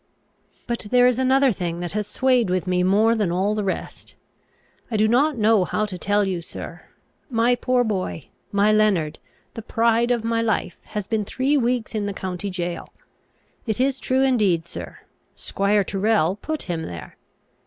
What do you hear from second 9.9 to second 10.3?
of